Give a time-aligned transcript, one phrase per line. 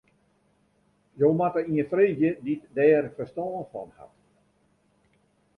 [1.23, 4.13] Jo moatte ien freegje dy't dêr ferstân fan hat.